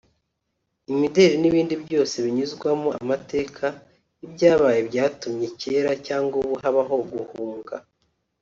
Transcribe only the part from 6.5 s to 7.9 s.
habaho guhunga